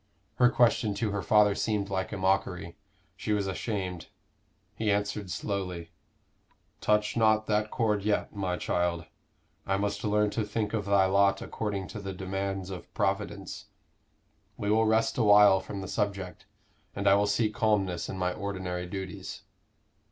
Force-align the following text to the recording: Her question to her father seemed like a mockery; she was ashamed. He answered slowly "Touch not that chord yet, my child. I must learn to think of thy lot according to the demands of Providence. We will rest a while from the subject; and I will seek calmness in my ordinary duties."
Her 0.37 0.49
question 0.49 0.95
to 0.95 1.11
her 1.11 1.21
father 1.21 1.53
seemed 1.53 1.91
like 1.91 2.11
a 2.11 2.17
mockery; 2.17 2.75
she 3.15 3.33
was 3.33 3.45
ashamed. 3.45 4.07
He 4.73 4.89
answered 4.91 5.29
slowly 5.29 5.91
"Touch 6.79 7.15
not 7.15 7.45
that 7.45 7.69
chord 7.69 8.01
yet, 8.01 8.35
my 8.35 8.57
child. 8.57 9.05
I 9.67 9.77
must 9.77 10.03
learn 10.03 10.31
to 10.31 10.43
think 10.43 10.73
of 10.73 10.85
thy 10.85 11.05
lot 11.05 11.39
according 11.43 11.87
to 11.89 11.99
the 11.99 12.13
demands 12.13 12.71
of 12.71 12.91
Providence. 12.95 13.65
We 14.57 14.71
will 14.71 14.87
rest 14.87 15.19
a 15.19 15.23
while 15.23 15.59
from 15.59 15.81
the 15.81 15.87
subject; 15.87 16.47
and 16.95 17.07
I 17.07 17.13
will 17.13 17.27
seek 17.27 17.53
calmness 17.53 18.09
in 18.09 18.17
my 18.17 18.33
ordinary 18.33 18.87
duties." 18.87 19.43